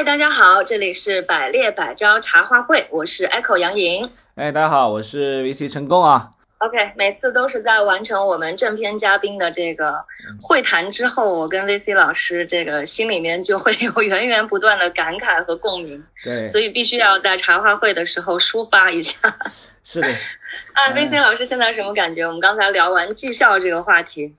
[0.00, 4.10] 嗨，大家好，这里是百列百招茶话会，我是 Echo 杨莹。
[4.34, 6.30] 哎，大家好，我是 VC 成功啊。
[6.56, 10.02] OK，每次都是在完成我们正片嘉宾的这个
[10.40, 16.02] 会谈之后，我跟 VC 老师这个心里面就会有源源不断的感慨和共鸣。
[16.24, 19.18] 对，所以必须要在茶话会的时候抒发一下。
[19.84, 20.08] 是的。
[20.72, 22.24] 啊，VC 老师现在什么感觉？
[22.26, 24.34] 我们刚才聊完绩效这个话题。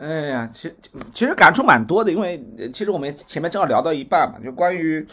[0.00, 0.76] 哎呀，其实
[1.12, 5.06] 其实感触蛮多的，因为其实我们前面正好聊到一半嘛，就关于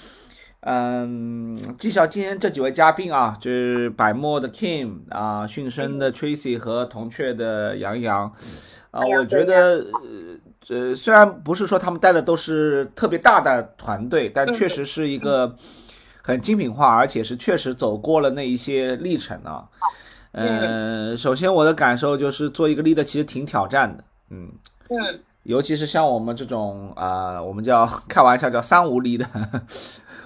[0.62, 2.08] 嗯绩效。
[2.08, 8.34] 今天这几位嘉宾啊，就是百墨的 Kim 啊，迅生的 Tracy 和铜雀的杨洋
[8.91, 9.86] 啊，我觉得
[10.70, 15.54] 呃虽然不是说他们带的都是特别大的团队，但确实是一个
[16.22, 19.66] 很精品化，而且是确实走过了那一些历程啊。
[20.32, 24.49] 嗯，首先我的感受就是做一个 leader 其实挺挑战的，嗯。
[24.90, 29.26] 嗯，尤其是像我们这种啊，我们叫开玩笑叫三无力的，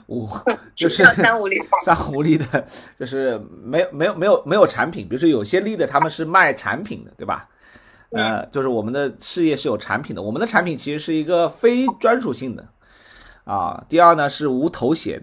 [0.07, 0.27] 五
[0.75, 2.65] 就是三无力，三无力的，
[2.99, 5.07] 就是没有没有没有没有产品。
[5.07, 7.47] 比如说有些力的他们是卖产品的，对吧？
[8.11, 12.67] 呃，就是我们的事业是有产品的，我们的产品其实是一个非专属性的
[13.45, 13.83] 啊。
[13.87, 15.21] 第二呢是无头衔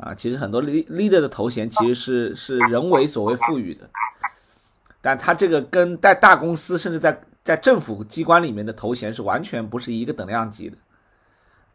[0.00, 3.90] 啊，其实很多 leader 的头衔其实是是人为所谓赋予的，
[5.02, 10.76] 但他这个跟在大公司甚至在在政府机关里面的头衔是完全不是一个等量级的，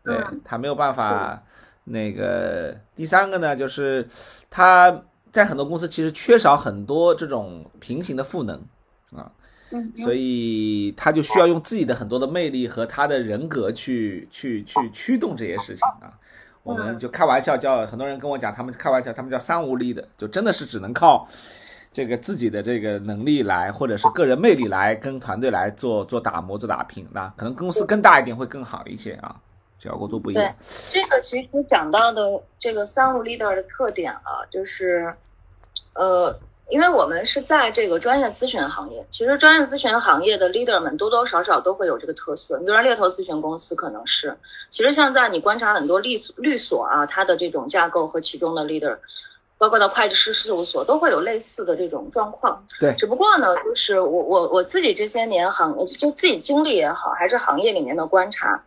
[0.03, 1.41] 对他没有办法。
[1.85, 4.07] 那个第三个呢，就是
[4.47, 8.61] 他在很多公司其实缺少很多这种平行的赋能
[9.15, 9.31] 啊，
[9.97, 16.13] 所以他就需要用自己的很多的魅力和他的人格去去去驱动这些事情啊。
[16.61, 21.27] 我们就开玩笑叫很多人跟我讲，他们开玩笑，他们叫三无力的，就真的是只能靠。
[21.91, 29.35] 这个自己的这个能力来，或者是个人魅力来跟团队来做做打磨、做打拼，那可能公司更大一点会更好一些啊，
[29.79, 30.43] 角度都不一样。
[30.43, 30.55] 对，
[30.89, 32.21] 这个其实讲到的
[32.59, 35.11] 这个三无 leader 的特点啊，就是，
[35.93, 36.39] 呃，
[36.69, 42.59] 因为我们是在这个专业咨询行业，其实专业咨询行业的 leader 们多多少少都会有这个特色。
[42.59, 44.37] 你比如说猎头咨询公司可能是，
[44.69, 48.95] 其实像在你观察很多律律所啊，它的这种架构和其中的 leader。
[49.59, 52.93] 包括到会计师事务所都会有类似的这种状况，对。
[52.93, 58.57] 只不过呢，就是我我我自己这些年行就自己经历也好，还是行业里面的观察，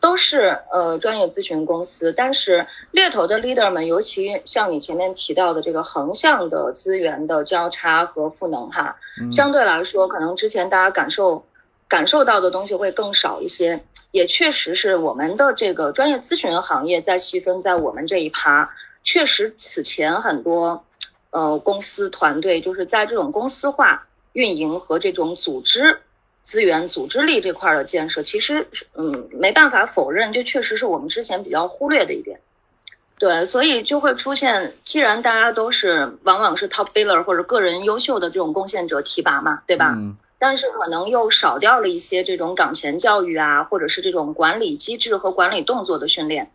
[0.00, 2.12] 都是呃专业咨询公司。
[2.12, 8.96] 但是猎头的 leader 们，尤其像你前面提到的这个横向的资源的交叉和赋能哈，
[9.30, 11.40] 相对来说，可能之前大家感受
[11.86, 13.80] 感受到的东西会更少一些。
[14.10, 18.68] 也确实是我们的这个专业咨询行业在细分在我们这一趴。
[19.02, 20.82] 确实，此前很多，
[21.30, 25.98] 呃，公司团队就是在这种公司化运营和这种组织
[26.42, 32.38] 资源、组织力这块的建设，其实，嗯，没办法否认，这确实是我们之前比较忽略的一点。
[33.18, 39.94] 对，所以就会出现，既然大家都是往往是 top biller 或者个人优秀的这种贡献者提拔嘛，对吧？
[39.96, 40.16] 嗯。
[40.38, 46.50] 但是可能又少掉了一些这种岗前教育啊，或者是这种管理机制和管理动作的训练。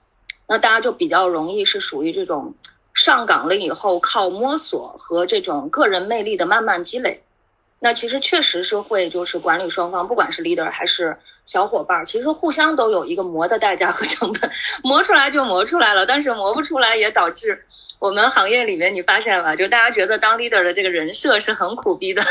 [0.47, 2.53] 那大家就比较容易是属于这种
[2.93, 7.21] 上岗了以后靠摸索和这种个人魅力的慢慢积累。
[7.79, 14.49] 那其实确实是会就是管理双方，不管是 leader 还是小伙伴，其实互相都有一个磨的代价和成本。
[14.83, 17.61] 磨出来就磨出来了，但是磨不出来也导致
[17.99, 22.23] 我们行业里面你发现了，就大家觉得当 leader 的这个人设是很苦逼的，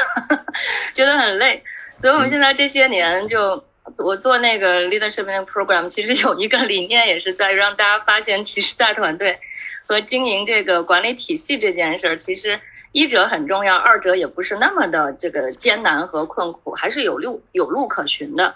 [0.95, 1.63] 觉得很累。
[1.99, 3.63] 所以我们现在这些年就。
[4.05, 9.39] 我做那个 leadership 那个 program，其实有一个理念，也是在让大家发现，其实带团队
[9.87, 12.59] 和经营这个管理体系这件事儿，其实
[12.93, 18.55] 一者很重要，二者也不是那么的这个艰难和困苦，还是有路有路可循的。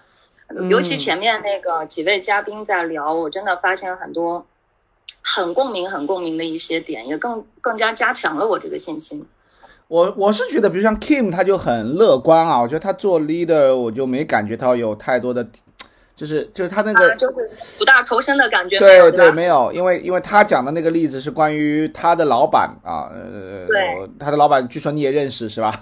[0.71, 4.47] 尤其前面那个几位嘉宾在聊，我真的发现很多
[5.21, 9.25] 很共鸣、很共鸣的一些点，也更更加加强了我这个信心。
[9.89, 12.61] 我我是觉得，比如像 Kim，他就很乐观啊。
[12.61, 15.47] 我觉得他做 leader，我就没感觉到有太多的，
[16.15, 17.33] 就是就是他那个就是
[17.79, 18.79] 苦大仇深的感觉。
[18.79, 25.73] 对对，没有，因为因为他讲的那个例子是关于他的老板啊，呃，他的老板据说你也认识是吧？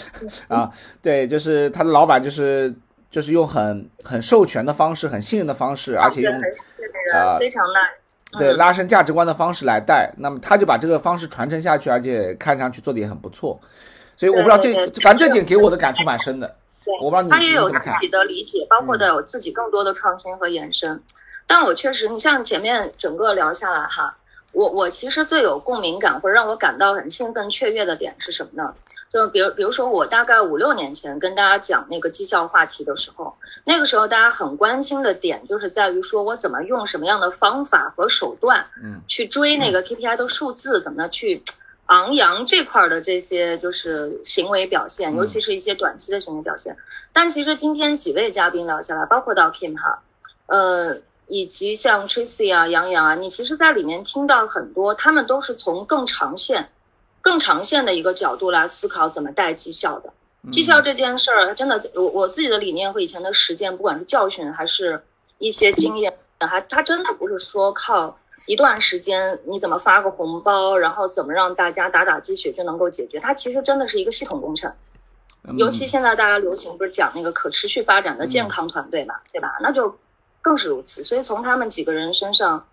[0.48, 0.70] 啊，
[1.02, 2.74] 对，就是他的老板就是
[3.10, 7.80] 就是用很很授权的方式，很信任的方式，而且用啊非常耐。
[8.38, 13.60] 对拉伸价值观的方式来带，那么他就把这个方式传承下去，而且看上去做的也很不错。
[14.16, 14.72] 所以我不知道这，
[15.02, 16.56] 反正这点给我的感触蛮深的。
[17.00, 21.00] 我不知道你他也有自己的理解，包括的有自己更多的创新和延伸。
[21.46, 24.16] 但我确实，你像前面整个聊下来哈，
[24.52, 28.74] 我我其实最有共鸣感或者让我感到很兴奋雀跃的点是什么呢？
[29.12, 41.42] 就比如比如说我大概五六年前跟大家讲那个绩效话题的时候，那个时候大家很关心的点就是在于说我怎么用什么样的方法和手段，嗯，去追那个 KPI 的数字，怎么去
[41.86, 46.76] 昂扬这块的这些就是行为表现，尤其是一些短期的行为表现。
[47.12, 50.02] 但其实今天几位嘉宾聊下来，包括到 Kim 哈，
[50.46, 50.96] 呃。
[51.30, 56.68] 以及像 Tracy 啊、杨洋啊，你其实在里面听到很多，他们都是从更长线、
[57.22, 60.12] 更长线的一个角度来思考怎么带绩效的。
[60.50, 65.00] 绩效这件事儿，真的，我我自己的理念和以前的实践，不管是教训还是
[65.38, 73.20] 一些经验，还它真的不是说靠一段时间你怎么发个红包，然后怎么让大家打打鸡血就能够解决。
[73.20, 74.72] 它其实真的是一个系统工程。
[75.56, 79.56] 尤其现在大家流行不是讲那个可持续发展的健康团队嘛，对吧？
[79.62, 79.96] 那就。
[80.42, 82.66] 更是如此，所以从他们几个人身上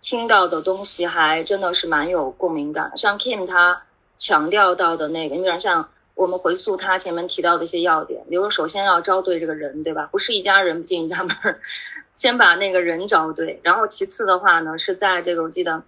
[0.00, 2.92] 听到的东西，还真的是蛮有共鸣感。
[2.96, 3.82] 像 Kim 他
[4.16, 10.08] 强调到的那个，你比如像我们回溯他前面提到的一些要点，比如首先要招对这个人，对吧？
[10.12, 11.30] 不是一家人不进一家门，
[12.14, 13.60] 先把那个人招对。
[13.62, 15.82] 然后其次的话呢，是在这个我记得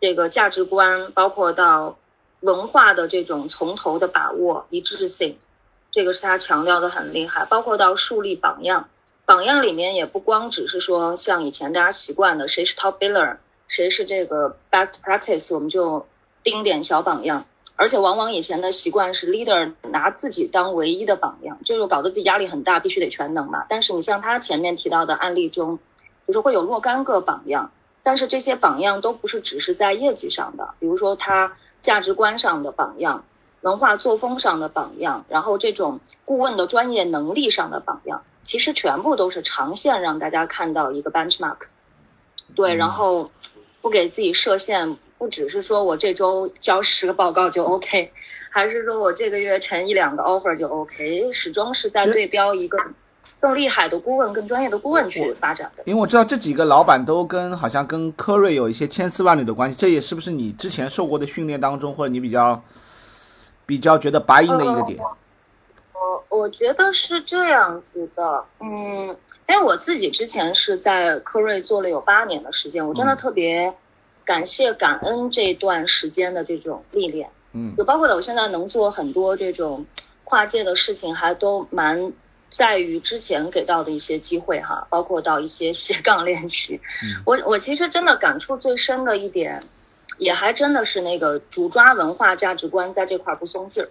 [0.00, 1.96] 这个价值观，包括到
[2.40, 5.36] 文化的这种从头的把握一致性，
[5.90, 8.88] 这个是他强调的很厉害，包括到树立榜样。
[9.26, 13.36] 榜样里面也不光只是说像以前大家习惯的谁是 top biller，
[13.66, 16.06] 谁是这个 best practice，我们就
[16.44, 17.44] 盯点小榜样。
[17.74, 23.66] 而且往往以前的习惯是 leader 拿自己当唯一的榜样，就是搞得自己压力很大，必须得全能嘛。
[23.68, 25.76] 但是你像他前面提到的案例中，
[26.24, 27.70] 就是会有若干个榜样，
[28.04, 31.52] 但是这些榜样都不是只是在业绩上的，比如说他
[31.82, 33.24] 价值观上的榜样。
[33.62, 41.56] 文化作风上的榜样，然后这种顾问的专业能力上的榜样，其实全部都是长线让大家看到一个 benchmark。
[42.54, 43.28] 对，然后
[43.82, 48.08] 不给自己设限，不只是说我这周交十个报告就 OK，
[48.48, 52.78] 还是说我这个月成一两个 offer 就 OK，始终是在对标一个
[53.40, 55.82] 更厉害的顾问、更专业的顾问去发展的。
[55.84, 62.62] 因为我知道这几个老板都跟好像跟科瑞有一些千丝万缕的关系，这也是不是你之前受过的训练当中，或者你比较？
[63.68, 65.16] 比较觉得白银的一个点，我
[66.36, 69.08] 我觉得是这样子的，嗯，
[69.48, 73.72] 因为我自己之前是在科瑞做了有八年的时间，我真的特别
[74.24, 79.84] 感谢感恩这段时间的这种历练，嗯，就包括我现在能做很多这种
[80.24, 82.12] 跨界的事情，还都蛮
[82.50, 89.62] 在于之前给到的一些机会哈，包括到一些斜杠练习，嗯我我其实真的感触最深的一点。
[90.18, 93.88] 也还真的是那个主抓文化价值观在这块不松劲儿，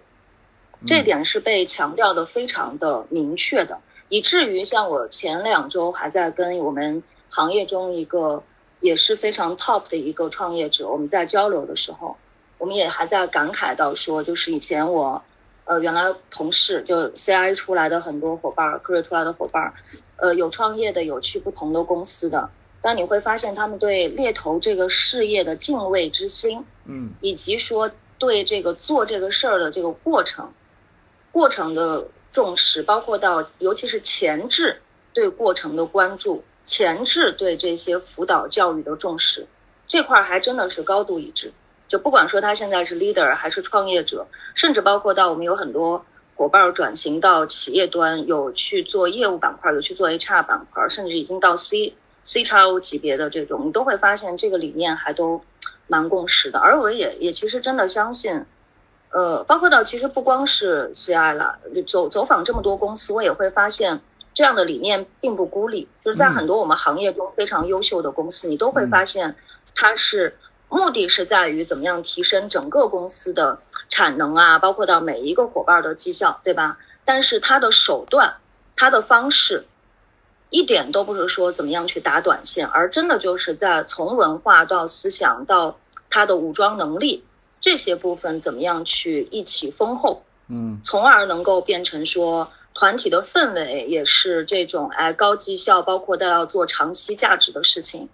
[0.84, 3.78] 这点是被强调的非常的明确的，
[4.08, 8.42] 以至于像我前两周还在跟我们行业中一个
[8.80, 12.16] 也是非常 top 的一个创业者，我们在交流的时候，
[12.58, 15.20] 我们也还在感慨到说，就是以前我
[15.64, 19.72] 呃原来同事就 CI 出来的很多伙伴，科瑞出来的伙伴，
[20.16, 22.48] 呃有创业的，有去不同的公司的。
[22.82, 30.48] 但你会发现，他们对猎头这个事业的敬畏之心，嗯，以及说对这个做这个事儿的这个过程，
[31.36, 32.02] 过程的
[32.32, 34.80] 重视，包括到尤其是前置
[35.12, 39.46] 对过程的关注，前置对这些辅导教育的重视，
[39.86, 41.52] 这块还真的是高度一致。
[41.86, 46.02] 就不管说他现在是 leader 还是创业者，甚至包括到我们有很多
[46.36, 51.92] 伙伴转型到企业端，有去做业务板块，有去做 HR 板块，甚至已经到 C。
[52.24, 55.38] C 叉 O 级别的这种，你都会发现这个理念还都
[55.86, 56.58] 蛮共识的。
[56.58, 58.42] 而我也也其实真的相信，
[59.10, 64.00] 呃，包括到其实不光是 CI 了，走走访这么多公司，我也会发现
[64.34, 65.88] 这样的理念并不孤立。
[66.04, 69.34] 就是在很多我们行业中非常优秀的公司，你都会发现
[69.74, 70.36] 它是
[70.68, 73.58] 目的是在于怎么样提升整个公司的
[73.88, 76.78] 产能啊，包括到每一个伙伴的绩效，对吧？
[77.04, 78.34] 但是它的手段，
[78.74, 79.64] 它的方式。
[80.48, 85.76] 一点都不是说怎么样去打短线，而真的就是在从文化到思想到
[86.08, 87.24] 他的武装能力
[87.66, 98.08] 这些部分怎么样去一起丰厚，嗯，从而能够变成说团体的氛围也是这种哎高绩效，包括都要做长期价值的事情，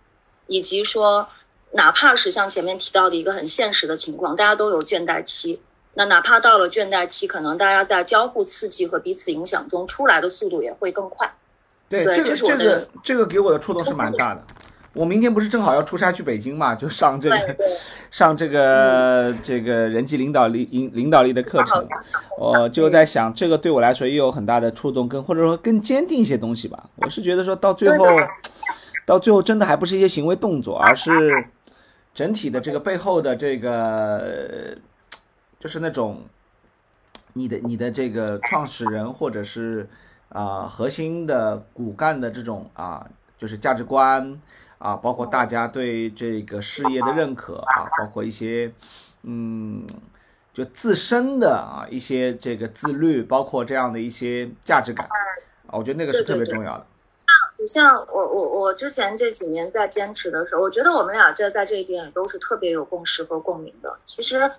[0.47, 1.29] 以及说
[1.71, 5.61] 哪怕是像前面提到的一个很现实的情况，大家都有倦怠期，
[5.93, 11.31] 那哪怕到了倦怠期，可能大家在交互刺激和彼此影响中出来的速度也会更快。
[11.91, 14.43] 对这个这个这个给我的触动是蛮大的。
[14.95, 17.57] 我明天不是正好要出差去北京嘛，就上这个
[18.11, 21.89] 上这个这个人际领导力领领导力的课程。
[22.39, 26.91] 我就在想，这个对我来说也有很大的触动，跟或者说更坚定一些东西吧。
[26.97, 28.05] 我是觉得说到最后，
[29.07, 31.47] 到最后真的还不是一些行为动作，而是
[32.13, 34.77] 整体的这个背后的这个，
[35.59, 36.23] 就是那种
[37.33, 39.89] 你的你的这个创始人或者是
[40.29, 43.07] 啊核心的骨干的这种啊，
[43.39, 44.39] 就是价值观
[44.83, 48.73] 啊，包括大家对这个事业的认可啊，包括一些
[49.23, 49.87] 嗯，
[50.53, 55.07] 就自身的啊一些这个自律，包括这样的一些价值感
[55.69, 56.87] 啊，我觉得那个是特别重要的。
[57.59, 63.97] 你像我我我之前这几年在坚持的时候，我觉得我们俩这在这一点都是特别有共识和共鸣的。
[64.05, 64.51] 其实，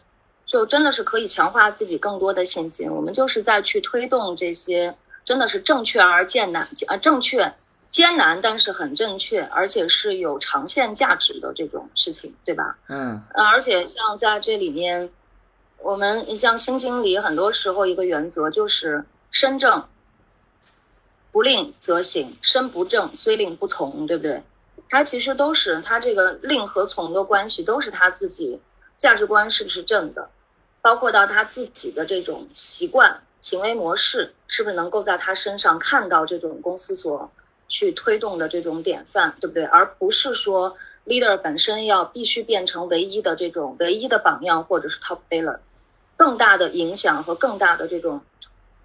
[0.46, 2.90] 就真的是可以强化自己更多的信心。
[2.90, 7.54] 我们就是在去推动这些真的是正确而艰难啊，正确
[7.94, 12.76] 艰难，但是很正确，而且是有长线价值的这种事情，对吧？
[12.90, 13.22] 嗯。
[13.36, 15.12] 而且像在这里面，
[15.78, 19.86] 我们你像新经理，很多时候一个原则就是身正。
[21.32, 24.42] 不令则行，身不正虽令不从，对不对？
[24.90, 28.60] 他其实都是他这个令和从的关系，都是他自己
[28.98, 30.30] 价值观是不是正的，
[30.82, 37.32] 包括到他自己的这种习惯、行为模式，是不是能够在他身上看到这种公司所
[37.74, 39.64] 去推动的这种典范，对不对？
[39.64, 40.76] 而不是说
[41.08, 45.58] leader 本身要必须变成唯一的这种唯一的榜样，或者是 top leader，
[46.16, 48.22] 更大的影响和更大的这种。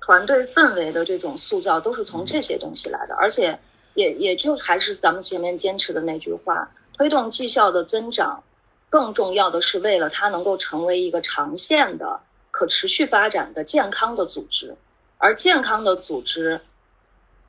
[0.01, 3.59] 团队氛围的这种塑造都是从这些东西来的，而且
[3.93, 6.67] 也也就还是咱们前面坚持的那句话，
[6.97, 8.43] 推动绩效的增长，
[8.89, 12.19] 更重要的是为了它能够成为一个长线的、
[12.51, 14.75] 可持续发展的健康的组织。
[15.19, 16.59] 而健康的组织，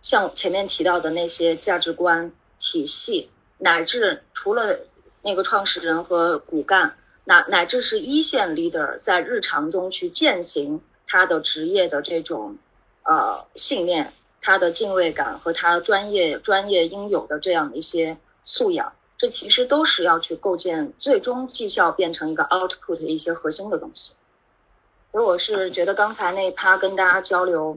[0.01, 4.79] 像前面提到的那些价值观体系，乃至除了
[5.21, 10.81] 那个创始人和骨干，乃乃至是一线 leader 在日常中去践行。
[11.11, 12.55] 他的职业的这种，
[13.01, 24.13] 呃，信念，他的敬畏感和他专业专业应有的这样的一些素养，这其实都是要去构建最终绩效变成一个 output 的一些核心的东西。
[25.11, 27.75] 所以我是觉得刚才那一趴跟大家交流，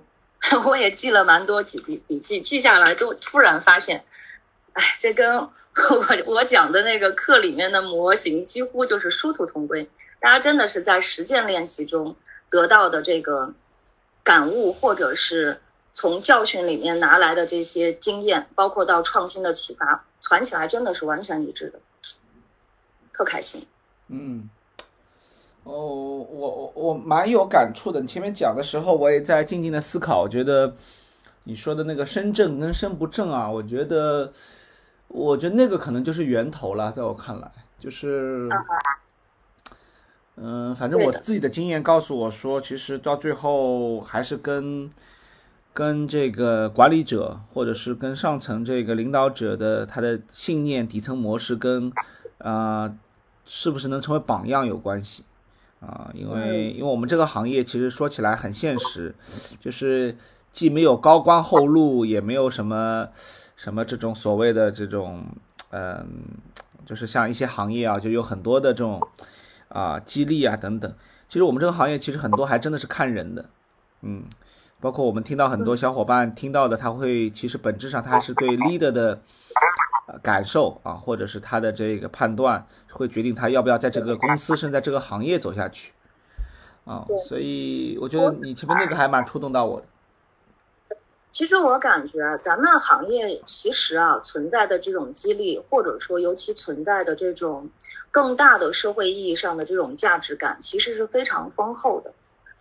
[0.65, 4.05] 我也记了蛮多几笔笔记，记下来都突然发现，
[4.73, 5.53] 哎，这跟我
[6.27, 9.89] 我讲的那个课里面的模型几乎就是殊途同归。
[10.21, 12.15] 大家真的是在实践练习中。
[12.51, 13.55] 得到的这个
[14.23, 15.59] 感悟，或者是
[15.95, 21.81] 从教训里面拿来的这些经验，包括到创新的启发，传起来真的是完全一致的，
[23.11, 23.67] 特开心。
[24.09, 24.51] 嗯，
[25.65, 28.01] 哦，我我我蛮有感触的。
[28.01, 30.23] 你前面讲的时候，我也在静静的思考。
[30.23, 30.75] 我觉得
[31.45, 34.33] 你说的那个身正跟身不正啊，我觉得，
[35.09, 36.91] 我觉得那个可能就是源头了。
[36.93, 38.49] 在我看来，就是。
[40.35, 44.91] 嗯，反正我自己的经验告诉我说，其实到最后还是跟
[45.75, 51.93] 跟这个管理者，或者是跟上层这个领导者的他的信念、底层模式跟
[52.39, 52.93] 啊，
[53.45, 55.23] 是不是能成为榜样有关系
[55.85, 56.11] 啊？
[56.15, 59.15] 因为因为我们这个行业其实说起来很现实，
[59.61, 60.17] 就是
[60.53, 63.09] 既没有高官厚禄，也没有什么
[63.57, 65.25] 什么这种所谓的这种
[65.71, 66.07] 嗯，
[66.87, 69.01] 就是像一些行业啊，就有很多的这种。
[69.75, 70.95] 啊，激励啊，等等。
[71.31, 73.49] 其实我们这个行业其实很多还真的是看人的，
[74.03, 74.23] 嗯，
[74.83, 79.23] 包括我们听到很多小伙伴听到的，他会其实本质上他是对 leader 的
[80.23, 85.93] 感受啊，或者是他的这个判断，会决定他要不要在这个公司甚至在这个行业走下去
[86.85, 87.07] 啊。
[87.29, 89.87] 所以我觉得你前面那个还蛮触动到我的。
[91.31, 97.67] 其实我感觉咱们行业其实啊存在的这种激励，或者说尤其存在的这种
[98.11, 102.13] 更大的社会意义上的这种价值感，其实是非常丰厚的。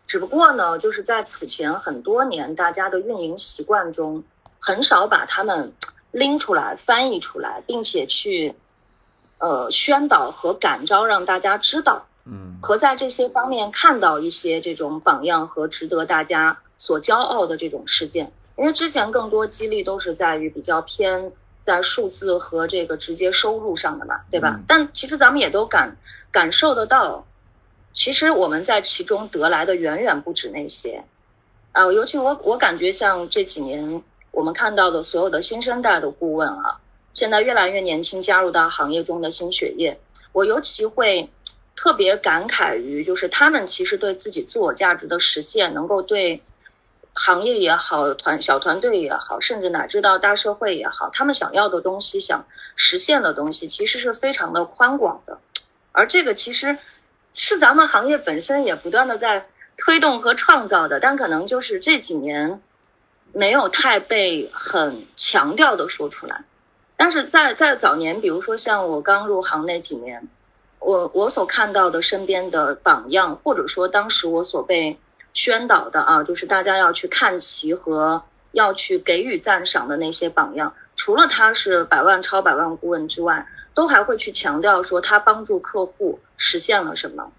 [0.07, 4.23] 只不过呢，就是在此前很多年大家的运营习惯中，
[4.59, 5.71] 很少把他们
[6.11, 8.53] 拎出来翻译出来，并且去
[9.39, 18.31] 呃宣导和感召让大家知道，嗯，和在这些方面看到一些这种榜样和值得大家所骄傲的这种事件。
[18.57, 24.59] 因为之前更多激励都是在于比较偏在数字和这个直接收入上的嘛，对吧？
[24.67, 25.95] 但其实咱们也都感
[26.31, 27.25] 感受得到，
[27.93, 31.03] 其实我们在其中得来的远远不止那些，
[31.71, 36.79] 啊，尤其我我感觉像这几年我们看到的所有的新生代的顾问啊，
[37.13, 39.99] 现在越来越年轻加入到行业中的新血液，
[40.31, 41.29] 我尤其会
[41.75, 46.41] 特别感慨于，就是他们其实对自己自我价值的实现，能够对。
[47.13, 52.41] 行业也好，团小团队也好，甚至乃至到大社会也好，他们想要的东西、想
[52.77, 55.37] 实现的东西，其实是非常的宽广的。
[55.91, 56.75] 而这个其实
[57.33, 59.45] 是咱们行业本身也不断的在
[59.75, 62.61] 推动和创造的，但可能就是这几年
[63.33, 66.43] 没有太被很强调的说出来。
[66.95, 70.27] 但是在在早年，比如说像我刚入行那几年，
[70.79, 74.99] 我我所看到的身边的榜样，或者说当时我所被。
[75.33, 78.21] 宣导的啊，就是大家要去看齐和
[78.51, 87.31] 要去给予赞赏的那些榜样，除了他是百万超百万顾问之外，都还会去强调说他帮助客户实现了什么，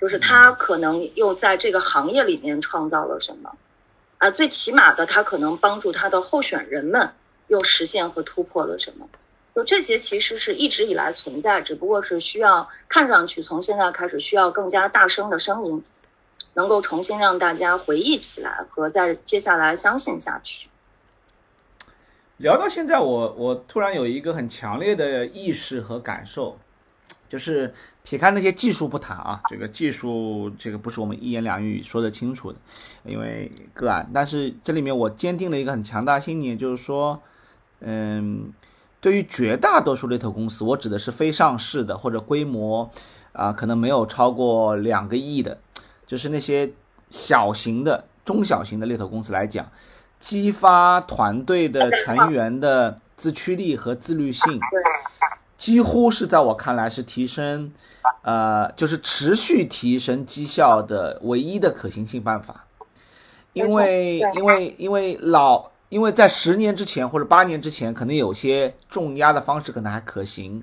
[0.00, 3.52] 就是他可能又在这个行业里面创造了什么，
[4.18, 7.10] 啊，最起码的他可能帮助他的候选人们
[7.48, 9.08] 又实现和突破了什么，
[9.54, 15.82] 就这些其实是一直以来存在，只不过是需要看上去从现在开始需要更加大声的声音。
[16.54, 20.68] 能够重新让大家回忆起来和在接下来相信下去。
[22.38, 26.58] 聊到现在，我我突然有一个很强烈的意识和感受，
[27.28, 32.58] 就是撇开那些技术不谈啊，这个技术这个不是我们一言两语说得清楚的，
[33.04, 34.08] 因为个案。
[34.14, 37.20] 但是这里面我坚定了一个很强大信念，就是说，
[37.80, 38.52] 嗯，
[39.00, 42.90] 对于绝大多数猎头公司，我指的是非上市的或者规模
[43.32, 45.58] 啊，可能没有超过两个亿的。
[46.06, 46.72] 就是那些
[47.10, 49.70] 小型的、中小型的猎头公司来讲，
[50.18, 54.58] 激发团队的成员的自驱力和自律性，
[55.58, 57.70] 几乎是在我看来是提升，
[58.22, 62.64] 呃，就是持续提升绩效的唯一的可行性办法。
[63.52, 70.62] 因为，因为，因为老，因为在十年之前或者八年之前，可能有些重压的方式可能还可行，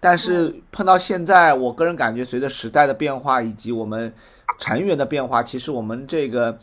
[0.00, 4.10] 但是碰到现在，我个人感觉，随着时代的变化以及我们。
[4.56, 6.56] 成员的变化，其实我们这个、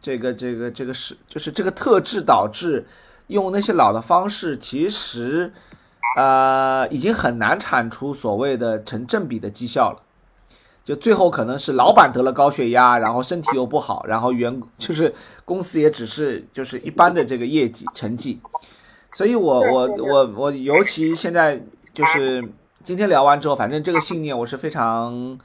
[0.00, 2.84] 这个、这个、这个是，就是这个特质导致
[3.28, 5.52] 用那些老的方式，其实
[6.16, 10.02] 呃已经很难产出所谓的成正比的绩效了。
[10.84, 18.40] 就最后可能是老板得了高血压，然后身体又不好，然后员 就是公司也只是就是一般的这个业绩成绩。
[19.12, 21.62] 所以我我我我尤其现在
[21.94, 22.42] 就是
[22.82, 25.38] 今天聊完之后，反正这个信念我是非常。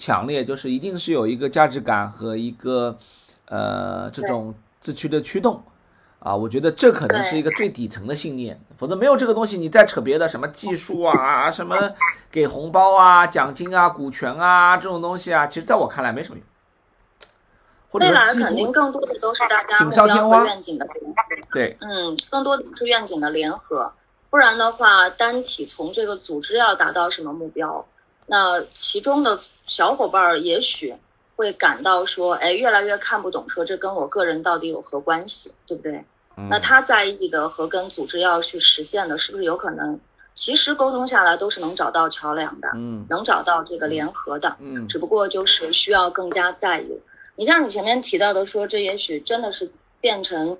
[0.00, 2.96] 强烈就是一定是有一个价值感和一个，
[3.46, 5.60] 呃，这种自驱的驱动，
[6.28, 11.74] 啊，我觉得这可能是一个最底层的信念，否则没有这个东西，你再扯别的什么技术啊，什么
[12.30, 16.44] 给红包啊、奖金啊、股权啊这种东西啊，其实在我看来没什么用。
[17.92, 21.14] 未来肯定更多的都是大家目标和愿景的联合，
[21.54, 23.90] 对，嗯，更多的是愿景的联合，
[24.28, 27.82] 不然的话，单体从这个组织要达到什么目标？
[28.26, 30.94] 那其中的小伙伴儿也许
[31.36, 36.04] 会感到说，哎，越来越看不懂，说这跟我个人到底有何关系，对不对？
[36.48, 39.98] 那他在意的和跟组织要去实现的，是不是有可能？
[40.34, 46.88] 其实沟通下来都是能找到桥梁的，嗯，能找到这个联合的，嗯，只不过就是需要更加在意。
[47.36, 49.70] 你像你前面提到的说，这也许真的是
[50.00, 50.56] 变成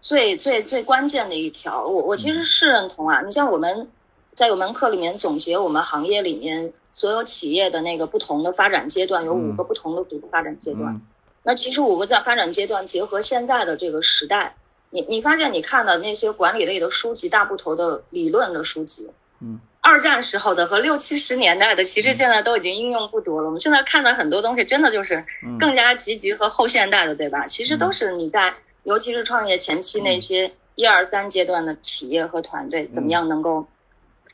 [0.00, 1.86] 最最最关键的一条。
[1.86, 3.20] 我我其实是认同啊。
[3.20, 3.88] 你像我们
[4.34, 6.72] 在有门课里面总结我们行业里面。
[6.92, 11.00] 所有企业的那个不同的发展阶段有五个不同的发展阶段，
[11.44, 14.52] 那其实五个在发展阶段结合现在的这个时代，
[14.90, 19.08] 你你发现你看的那些管理类的书籍，大部头的理论的书籍，
[19.40, 23.46] 嗯，二战时候的和六七十年代的，其实现在都已经应用不多了。
[23.46, 25.24] 我们现在看的很多东西，真的就是
[25.58, 27.46] 更加积极和后现代的，对吧？
[27.46, 33.66] 其实都是你在，尤其是创业前期那些一二三阶段的企业和团队，怎么样能够。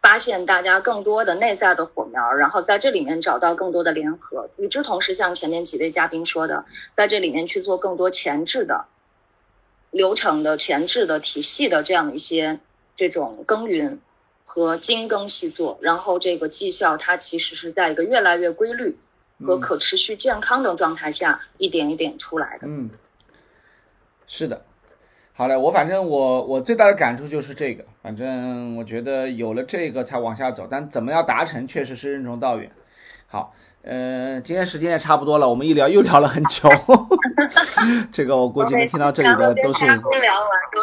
[0.02, 4.46] 发现大家更多的内在的火苗，然后在这里面找到更多的联合。
[4.58, 8.84] 与之同时，像前面几位嘉宾说的，在这里面去做更多前置的
[9.90, 12.58] 流程的前置的体系的这样一些
[12.94, 13.98] 这种耕耘
[14.44, 18.96] 和精耕细作，然后这个绩效它其实是在一个越来越规律
[19.44, 22.66] 和可持续健康的状态下一点一点出来的。
[22.66, 22.90] 嗯，
[24.26, 24.64] 是的。
[25.32, 32.72] 好嘞，我反正我我最大的感触就是这个，反正我觉得有了这个才往下走，但怎么样达成确实是任重道远。
[33.26, 33.54] 好，
[33.86, 36.68] 呃，今天时间也差不多了，我们一聊又聊了很久，
[38.10, 39.86] 这个我估计能听到这里的都是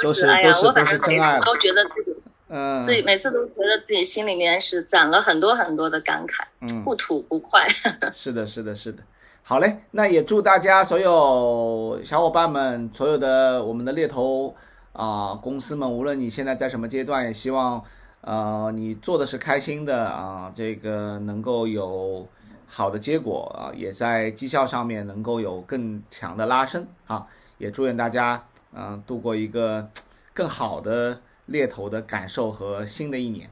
[0.01, 2.15] 都是都是都是真爱，都觉得自己
[2.47, 7.67] 嗯自己每次都觉得自己心里面是攒了很多很多的感慨，嗯，不吐不快。
[8.13, 9.03] 是的，是的，是的。
[9.41, 14.55] 好嘞，那也祝大家所有小伙伴们，所有的我们的猎头
[14.93, 17.83] 啊公司们，无论你现在在什么阶段，也希望
[18.21, 22.25] 呃你做的是开心的啊，这个能够有
[22.67, 27.25] 好的结果啊，也在绩效上面能够有更强的拉升啊，
[27.57, 29.89] 也祝愿大家嗯度过一个
[30.33, 33.49] 更好的猎头的感受和新的一年。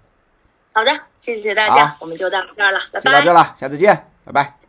[0.74, 3.02] 好的，谢谢大家，我们就到这儿了，拜拜。
[3.02, 4.61] 就到这了，下次见，拜拜。